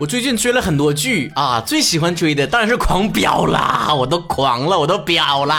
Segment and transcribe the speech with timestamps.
[0.00, 5.54] 我最近追了很多剧啊，最喜欢追的当然是《狂飙》啦， 我都狂了，我都飙了，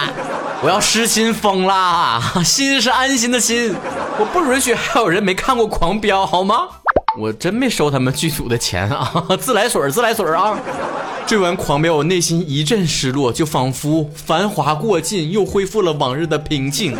[0.64, 2.20] 我要失心疯啦！
[2.43, 3.71] 心是安心的心，
[4.18, 6.68] 我不允许还有人没看过《狂飙》，好吗？
[7.20, 10.58] 我真没收他们剧组的钱啊， 自来水自来水啊！
[11.28, 16.98] 追完《狂飙》，我内心一阵失落，就仿佛繁华过尽，又恢复了往日的平静。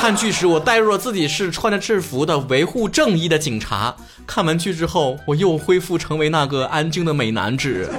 [0.00, 3.92] 看剧时，我代入了自己是穿着制服的维护正义的警察。
[4.28, 7.90] 看完剧之后，我又恢复成为那个安静的美男子。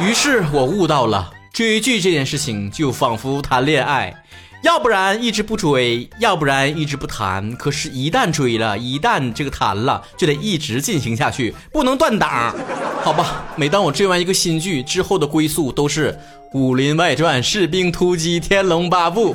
[0.00, 4.24] 于是我悟到了，追剧这件事情就仿佛谈恋爱，
[4.62, 7.54] 要不然一直不追，要不然一直不谈。
[7.56, 12.56] 可是，一旦追了，一旦这个谈了，就得一直进行下去，不能断档。
[13.02, 16.12] 好吧，每当我追完一个新剧之后的归宿，都是
[16.58, 19.34] 《武林外传》《士兵突击》《天龙八部》。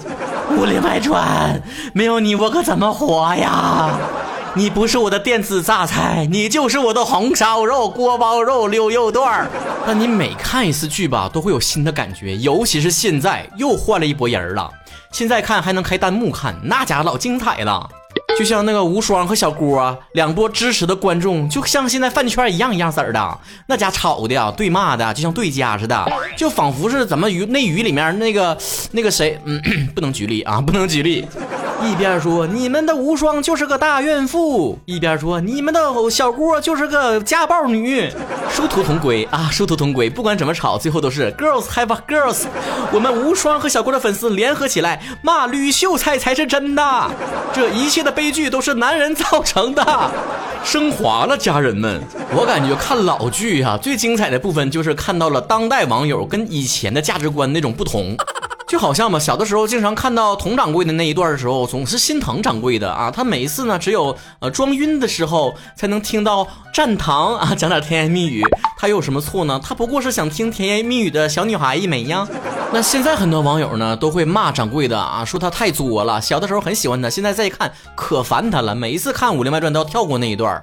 [0.52, 1.62] 武林外传，
[1.94, 3.98] 没有你我可怎么活呀？
[4.54, 9.48] 你不是我的电子榨菜，你就是我的红烧肉、锅包肉、溜肉段儿。
[9.86, 14.72] 那你每看一次剧吧，都会有新的感觉，尤其是现在又换了一波人了。
[15.12, 17.88] 现在看还能开弹幕看，那家伙老精彩了。
[18.38, 28.58] 就像那个无双和小郭两波支持的观众，就像现在饭圈一样一样色儿的，那家吵的对骂的，就像对家似的，就仿佛是怎么语内语里面那个
[28.92, 29.62] 那个谁，嗯，
[29.96, 31.28] 不能举例啊，不能举例。
[31.80, 38.10] 一边说你们的无双就是个大怨妇，一边说你们的小郭就是个家暴女，
[38.50, 40.10] 殊途同归啊，殊途同归。
[40.10, 42.46] 不管怎么吵，最后都是 girls have girls。
[42.92, 47.12] 我们无双和小郭的粉丝联合起来骂吕秀才才是真的，
[47.54, 50.12] 这一切的悲悲剧都是男人造成的，
[50.62, 52.04] 升华了家人们。
[52.36, 58.18] 我感觉看老剧啊，最精彩的部分就是看到了当代网友跟以前的价值观那种不同。
[58.68, 63.10] 就好像嘛，小的时候经常看到佟掌柜的那一段的时候，总是心疼掌柜的啊。
[63.10, 68.44] 他每一次呢，只有呃装晕的时候才能听到站堂啊讲点甜言蜜语。
[68.78, 69.58] 他有什么错呢？
[69.64, 72.28] 他不过是想听甜言蜜语的小女孩一枚呀。
[72.74, 76.20] 那现在很多网友呢都会骂掌柜的啊，说他太作了。
[76.20, 78.76] 小的时候很喜欢他，现在再一看可烦他了。
[78.76, 80.62] 每一次看《武林外传》都要跳过那一段。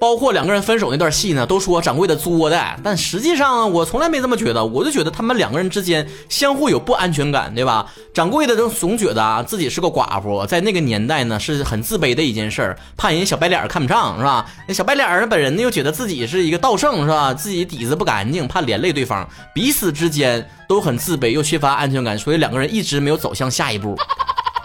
[0.00, 7.86] 包括两个人分手那段戏呢，都说掌柜的作的，但实际上我从来没这么觉得，我就觉得他们两个人之间相互有不安全感，对吧？
[8.14, 14.46] 掌柜的都总觉得啊自己是个寡妇，在那个年代呢是很自卑的一件事儿，怕人小白脸看不上，是吧？
[14.66, 17.34] 那小白脸本人呢又觉得自己是一个道圣，是吧？
[17.34, 23.94] 自己底子不干净，怕连累对方，彼此之间都很自卑又缺乏安全感，所以两个人一直没有走向下一步。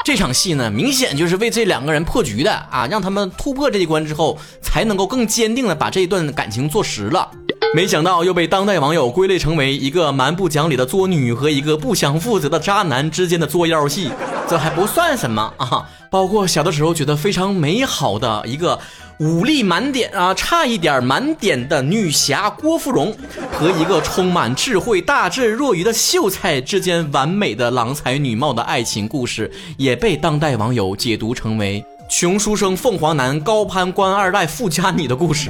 [0.06, 7.28] 这场戏呢，明显就是为这两个人破局的啊，让他们突破这一关之后，才能够更坚定的把这一段感情做实了。
[7.74, 14.12] 没想到又被当代网友归类成为一个蛮不讲理的作女和一个不想负责的渣男之间的作妖戏，
[14.48, 15.90] 这还不算什么啊！
[16.12, 18.80] 包括小的时候觉得非常美好的一个。
[19.20, 23.16] 武力满点啊，差一点满点的女侠郭芙蓉
[23.54, 35.50] 和一个充满智慧、大智若愚的秀才之间完美的郎才女貌的爱情故事，也被当代网友解读成为 穷书生凤凰男高攀官二代富家女的故事，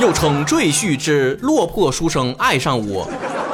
[0.00, 3.08] 又称赘婿之落魄书生爱上我。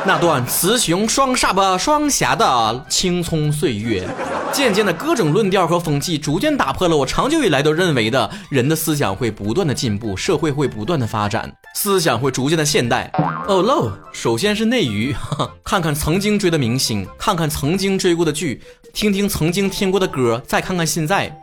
[0.07, 4.09] 那段雌雄双煞吧双侠的青葱岁月，
[4.53, 13.11] 渐渐的各种论调和风气，逐渐打破了我长久以来都认为的人的思想会不断的进步，社会会不断的发展，思想会逐渐的现代。
[13.47, 15.15] 哦喽，首先是内娱，
[15.65, 18.63] 看看曾经追的明星，看看曾经追过的剧，
[18.93, 21.41] 听听曾经听过的歌，再看看现在。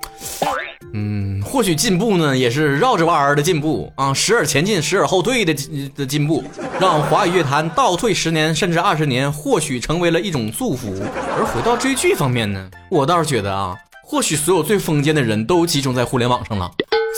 [0.94, 5.54] 嗯，或许进步呢，也是绕着弯儿的进步啊，时而前进，时而后退的
[5.96, 6.44] 的进步，
[6.80, 10.94] 让华语乐坛倒退十年甚至二十年，或许成为了一种祝福。
[11.38, 16.72] 而回到追剧方面呢，我倒是觉得啊，或许所有最封建的人都集中在互联网上了。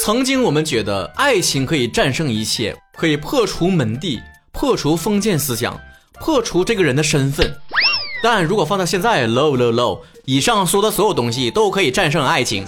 [0.03, 4.19] 曾经我们觉得爱情可以战胜一切，可以破除门第，
[4.51, 5.79] 破除封建思想，
[6.19, 7.55] 破除这个人的身份。
[8.21, 12.65] 但如果放到现在，low low low，以上说的所有东西都可以战胜爱情。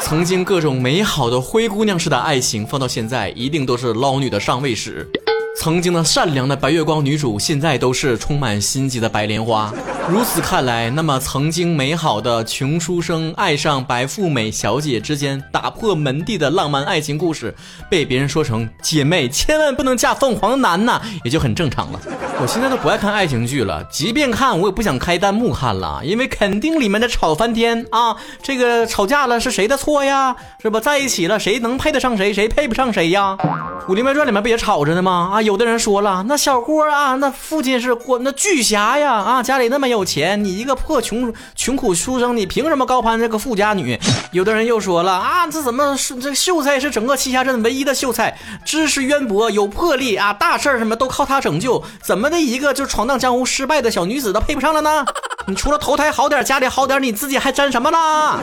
[0.00, 5.08] 曾经各种美好的灰姑娘式的爱情，放到现在一定都是捞女的上位史。
[5.56, 9.72] 曾经的善良的白月光女主，现在都是充满心机的白莲花。
[10.08, 17.54] 如此看来，那么曾经美好的穷书生爱上白富美小姐之间打破门第的浪漫爱情故事，
[17.88, 22.00] 被别人说成姐妹千万不能嫁凤凰男呐，也就很正常了。
[22.40, 28.16] 我现在都不爱看爱情剧了，即便看，我也不想开弹幕看了，因为肯定里面的吵翻天啊！
[28.42, 30.34] 这个吵架了是谁的错呀？
[30.60, 30.80] 是吧？
[30.80, 32.34] 在一起了，谁能配得上谁？
[32.34, 33.38] 谁配不上谁呀？
[33.90, 35.30] 《武林外传》里面不也吵着呢吗？
[35.32, 35.42] 啊！
[35.44, 43.98] 有的人说了，那小郭啊，那父亲是国那巨侠呀，啊，家里那么有钱，你一个破穷穷苦书生，你凭什么高攀这个富家女？
[44.32, 55.04] 有的人又说了啊，这怎么是这秀才是整个栖霞镇唯一的秀才，知识渊博，有魄力啊，大事什么都靠他拯救，怎么的一个就闯荡江湖失败的小女子都配不上了呢？
[55.46, 58.40] 你除了投胎好点，家里好点，你自己还沾什么啦？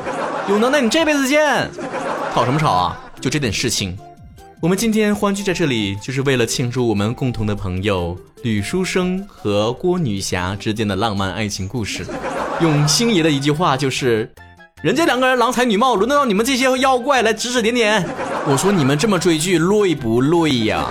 [0.48, 1.70] 有能耐你这辈子见，
[2.34, 2.98] 吵什么吵啊？
[3.20, 3.98] 就这点事情。
[4.62, 12.06] 我们今天欢聚在这里，就是为了庆祝我们共同的朋友吕书生和郭女侠之间的浪漫爱情故事。
[12.62, 14.32] 用星爷的一句话就是：
[14.84, 18.08] 人家两个人郎才女貌，轮得到你们这些妖怪来指指点点？
[18.48, 20.88] 我说你们这么追剧累不累呀？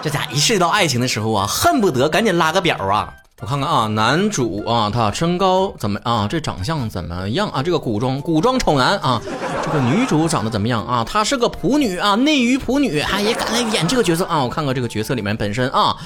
[0.00, 3.12] 这家一涉及到爱情的时候啊，恨不得赶紧拉个表啊！
[3.42, 6.28] 我看看啊，男主啊，他身高怎么啊？
[6.30, 7.60] 这长相怎么样啊？
[7.60, 9.20] 这个古装古装丑男啊，
[9.64, 11.04] 这个女主长得怎么样啊？
[11.04, 14.44] 她是个普女啊，内娱普女，哎，也敢来演这个角色啊？
[14.44, 15.96] 我看看这个角色里面本身啊。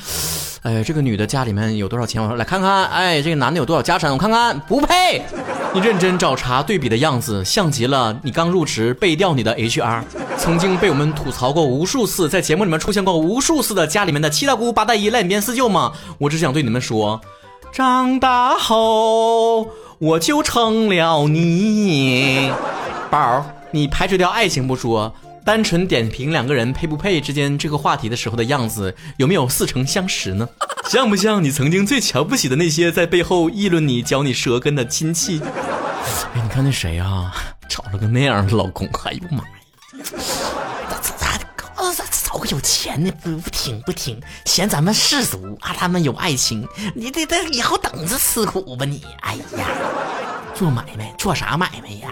[0.63, 2.23] 哎，这个女的家里面有多少钱？
[2.23, 2.87] 我说来看看。
[2.87, 4.11] 哎，这个男的有多少家产？
[4.11, 5.23] 我看看，不配。
[5.77, 10.03] 你认真找茬对比的样子，像极了你刚入职背调你的 HR，
[10.39, 15.93] 曾经被我们吐槽过无数次，在节目里面出现过无数次的家里面的七大姑八大姨赖边四舅吗？
[16.17, 17.21] 我只想对你们说，
[17.71, 19.69] 长大后
[19.99, 22.51] 我就成了你
[23.11, 23.45] 宝。
[23.71, 25.13] 你排除掉爱情不说。
[25.47, 30.49] 单纯点评两个人配不配之间这个话题的时候的样子，有没有似曾相识呢？
[30.91, 35.41] 像不像你曾经最瞧不起的那些在背后议论你、嚼你舌根的亲戚？
[35.41, 37.33] 哎，你看那谁啊，
[37.69, 40.03] 找了个那样的老公，哎呦妈呀！
[41.01, 41.39] 咋
[41.95, 46.67] 咋找个有钱的不不听不听，嫌咱们世俗啊，他们有爱情，
[46.97, 49.05] 你得得以后等着吃苦吧你！
[49.21, 49.69] 哎呀，
[50.57, 52.11] 做买卖做啥买卖呀？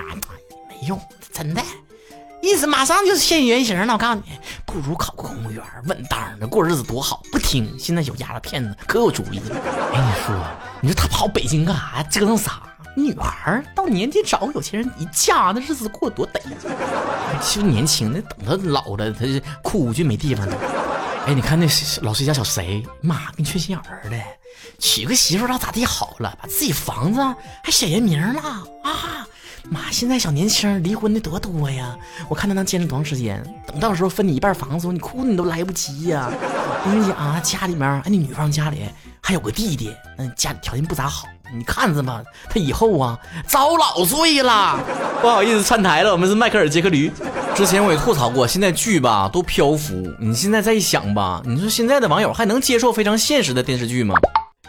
[0.69, 1.01] 没用，
[1.33, 1.61] 真的。
[2.45, 7.23] 意思马上就现原形了，我告诉你，不如考个公务员，稳当的过日子多好。
[7.33, 9.57] 不听，现在有丫头骗子可有主意了。
[9.95, 10.45] 哎，你说，
[10.83, 12.03] 你说他跑北京干啥？
[12.03, 12.63] 折腾啥？
[12.95, 16.55] 女孩到年纪找个有钱人一嫁，那日子过得多得意。
[17.43, 19.25] 就年轻，的等他老了，他
[19.63, 20.57] 哭就没地方了。
[21.27, 21.67] 哎，你看那
[22.03, 24.21] 老崔家小谁，妈跟缺心眼儿的，
[24.79, 27.21] 娶个媳妇咋咋地好了，把自己房子
[27.63, 28.41] 还写人名了
[28.83, 29.14] 啊。
[29.71, 31.97] 妈，现在小年轻离婚的多多呀！
[32.29, 33.43] 我看他能坚持多长时间？
[33.67, 36.31] 等到时候分你一半房子，你哭你都来不及呀！
[36.31, 38.83] 我跟你讲啊，家里面哎，你女方家里
[39.21, 44.79] 还有个弟弟，那家里条件不咋好，你看着吧，他以后啊遭老罪了。
[45.23, 47.11] 不好意思串台了，我们是迈克尔·杰克驴。
[47.55, 49.95] 之前我也吐槽过，现在剧吧都漂浮。
[50.21, 54.15] 你现在再一想吧，你说现在的网友还能接受非常现实的电视剧吗？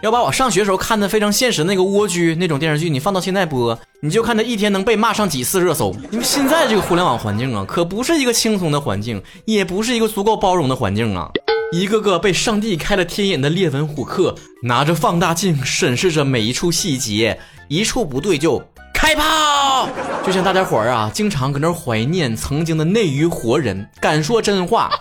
[0.05, 5.95] 要把我上学时候看的非常现实那个蜗居那种电视剧，你放到现在播，你就看他一天能被骂上几次热搜。
[6.11, 11.31] 因为现在这个互联网环境啊，可不是一个轻松的环境，也不是一个足够包容的环境啊。
[11.71, 18.63] 一个个被上帝开了天眼的列文虎克，拿着放大镜审视着每一处细节，一处不对就
[18.93, 19.89] 开炮。
[20.23, 24.91] 就像大家伙儿啊，经常搁那怀念曾经的内娱活人，敢说真话。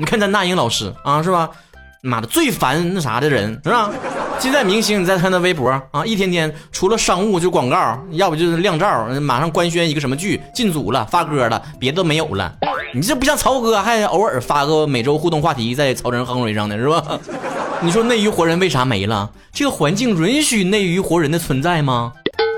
[0.00, 1.48] 你看咱那英老师啊，是吧？
[2.04, 3.88] 妈的，最烦那啥的人是吧？
[4.42, 12.52] 现在明星，你再看那微博啊，一天天除了商务就广告，要不就是靓照，马上官宣一个什么剧进组了，发歌了，别的没有了。
[12.92, 17.20] 你这不像曹哥，还偶尔发个每周互动话题在曹仁亨瑞上呢是吧？
[17.80, 19.30] 你说内娱活人为啥没了？
[19.52, 22.12] 这个环境允许内娱活人的存在吗？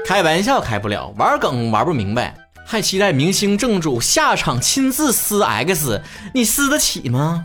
[0.07, 2.35] 开玩笑开不了，玩梗玩不明白，
[2.65, 6.00] 还期待明星正主下场亲自撕 X，
[6.33, 7.45] 你撕得起吗？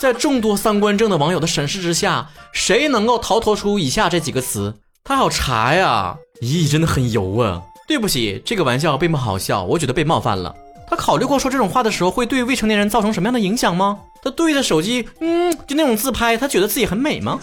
[0.00, 4.74] 在众多三观正的网友的审视之下，谁能够逃脱出以下这几个词？
[5.02, 6.16] 他好茶呀！
[6.40, 7.62] 咦，真的很油啊！
[7.86, 10.54] 对不起，这个玩笑并不好笑，我觉得被冒犯了。
[10.88, 13.98] 他考虑过说这种话的时候会对未成年人造成什么样的影响吗？
[14.22, 17.38] 他对着手机，嗯，就那种自拍，他觉得自己很美吗？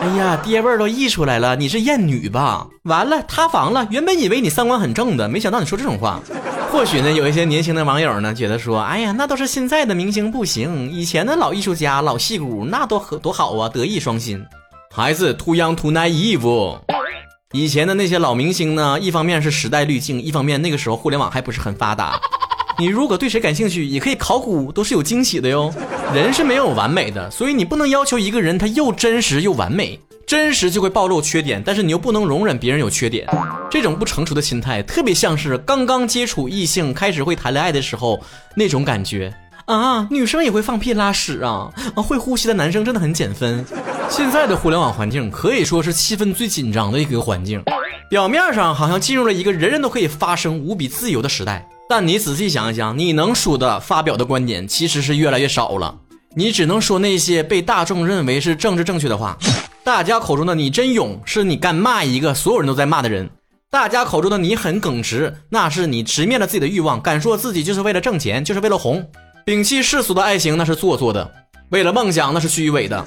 [0.00, 2.66] 哎呀，爹味儿都溢出来了，你是艳女吧？
[2.84, 3.86] 完了，塌房了！
[3.90, 6.20] 原本以为你三观很正的，没想到你说这种话。
[6.76, 14.44] 或许呢，有一些年轻的网友呢，觉得说，哎呀，那都是现在的明星不行，以前的老艺术家、老戏骨那多多好啊，德艺双馨。
[14.94, 16.78] 孩子，too young too naive。
[17.52, 22.20] 以前的那些老明星呢，一方面是时代滤镜，一方面那个时候互联网还不是很发达。
[22.78, 25.72] 你如果对谁感兴趣，也可以考古，都是有惊喜的哟。
[26.12, 29.98] 人是没有完美的，所以你不能要求一个人他又真实又完美。
[30.26, 33.28] 真实就会暴露缺点，但是你又不能容忍别人有缺点，
[33.70, 38.20] 这种不成熟的心态，特别像是刚刚接触异性、开始会谈恋爱的时候
[38.56, 39.32] 那种感觉
[39.66, 40.04] 啊！
[40.10, 41.70] 女生也会放屁拉屎啊！
[41.94, 43.64] 啊，会呼吸的男生真的很减分。
[44.10, 47.62] 现在的互联网环境可以说是气氛最紧张的一个环境，
[48.10, 55.96] 表面上好像进入了一个人人都可以发声、无比自由的时代，但你仔细想一想，你能说的、发表的观点其实是越来越少了。
[56.34, 59.38] 你只能说那些被大众认为是政治正确的话。
[59.86, 63.28] 大家口中的你真勇，是你敢骂一个所有人都在骂的人；
[63.70, 69.08] 大家口中的你很耿直，那是你直面了自己的欲望，敢说自己就是为了挣钱，就是为了红。
[69.46, 71.30] 摒弃世俗的爱情，那是做作的；
[71.70, 73.06] 为了梦想，那是虚伪的。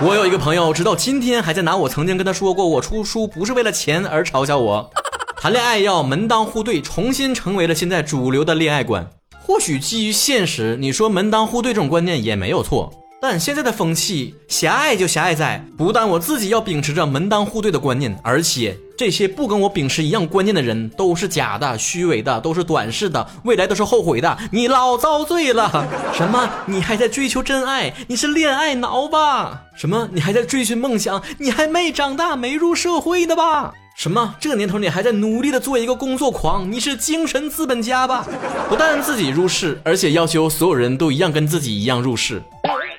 [0.00, 4.90] 我有一个朋友，直到今天还在拿我曾经跟他说过我出书不是为了钱而嘲笑我。
[5.36, 9.06] 谈恋爱要门当户对，重新成为了现在主流的恋爱观。
[9.42, 12.90] 或许基于现实，你说门当户对这种观念也没有错。
[13.26, 24.36] 但现在的风气狭隘就狭隘在，不但我自己要秉持着门当户对的观念，而且这些不跟我秉持一样观念的人都是假的、虚伪的，都是短视的，未来都是后悔的。
[24.52, 25.88] 你老遭罪了！
[26.12, 26.50] 什么？
[26.66, 27.94] 你还在追求真爱？
[28.08, 29.62] 你是恋爱脑吧？
[29.74, 30.06] 什么？
[30.12, 31.22] 你还在追寻梦想？
[31.38, 33.72] 你还没长大、没入社会的吧？
[33.96, 34.34] 什么？
[34.38, 36.70] 这年头你还在努力的做一个工作狂？
[36.70, 38.26] 你是精神资本家吧？
[38.68, 42.42] 不但自己入世，而且要求所有人都一样跟自己一样入世。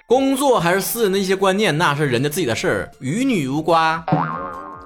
[0.07, 4.03] 工作还是私人的一些观念，那是人家自己的事儿，与你无关。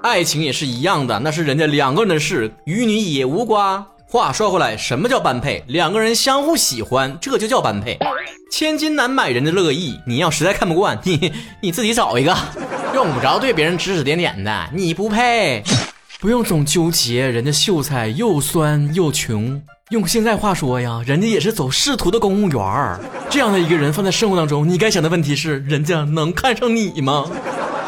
[0.02, 3.84] 爱情也是一样的，那是人家两个人的事，与你也无关。
[4.08, 5.62] 话说回来，什么叫般配？
[5.66, 7.98] 两个人相互喜欢，这就叫般配。
[8.50, 12.34] 千金难买人的乐意，你要实在看不惯，你 你自己找一个，
[12.94, 15.62] 用不着对别人指指点点的，你不配。
[16.20, 19.62] 不用总纠结，人家秀才又酸又穷。
[19.88, 23.00] 用现在话说呀，人家也是走仕途的公务员儿。
[23.30, 27.24] 这样的一个人放在生活当中，你该想的问题是：人家能看上你吗？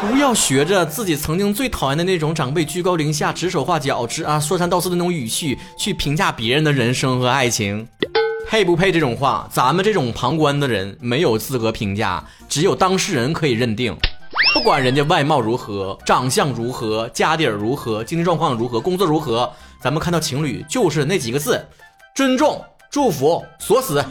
[0.01, 7.87] 不要学着自己曾经最讨厌的那种长辈居高临下、指手画脚、之啊说三道四的那种语气去评价别人的人生和爱情。
[8.49, 13.95] 配不配这种话，咱们这种旁观的人没有资格评价，只有当事人可以认定。
[14.53, 21.65] 不管人家外貌如何，长相如何，家底儿如何，经济状况如何，工作如何，咱们看到情侣就是那几个字：
[22.13, 24.03] 尊重、祝福、锁死。